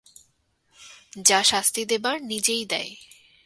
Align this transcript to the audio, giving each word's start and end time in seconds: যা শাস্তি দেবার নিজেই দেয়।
যা 1.25 1.39
শাস্তি 1.43 1.81
দেবার 1.85 2.17
নিজেই 2.23 2.63
দেয়। 2.65 2.91